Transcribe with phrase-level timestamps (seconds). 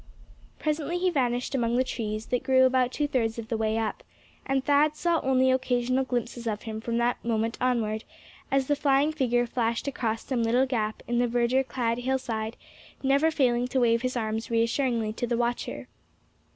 [0.57, 4.03] Presently he vanished among the trees that grew about two thirds of the way up,
[4.47, 8.03] and Thad saw only occasional glimpses of him from that moment onward;
[8.49, 12.57] as the flying figure flashed across some little gap in the verdure clad hillside;
[13.03, 15.87] never failing to wave his arms reassuringly to the watcher.